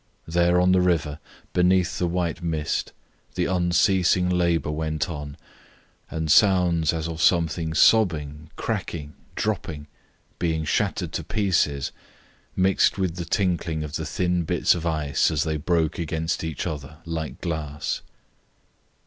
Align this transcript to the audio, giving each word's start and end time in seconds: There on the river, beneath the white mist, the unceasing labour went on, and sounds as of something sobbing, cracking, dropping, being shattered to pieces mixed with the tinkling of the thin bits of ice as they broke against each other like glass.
There 0.27 0.59
on 0.59 0.71
the 0.71 0.81
river, 0.81 1.19
beneath 1.53 1.99
the 1.99 2.07
white 2.07 2.41
mist, 2.41 2.91
the 3.35 3.45
unceasing 3.45 4.31
labour 4.31 4.71
went 4.71 5.07
on, 5.11 5.37
and 6.09 6.31
sounds 6.31 6.91
as 6.91 7.07
of 7.07 7.21
something 7.21 7.75
sobbing, 7.75 8.49
cracking, 8.55 9.13
dropping, 9.35 9.85
being 10.39 10.65
shattered 10.65 11.11
to 11.11 11.23
pieces 11.23 11.91
mixed 12.55 12.97
with 12.97 13.17
the 13.17 13.25
tinkling 13.25 13.83
of 13.83 13.95
the 13.95 14.05
thin 14.07 14.43
bits 14.43 14.73
of 14.73 14.87
ice 14.87 15.29
as 15.29 15.43
they 15.43 15.57
broke 15.57 15.99
against 15.99 16.43
each 16.43 16.65
other 16.65 16.97
like 17.05 17.39
glass. 17.39 18.01